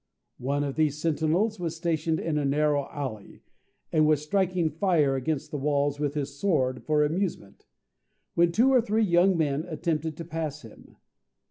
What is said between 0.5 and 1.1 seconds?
of these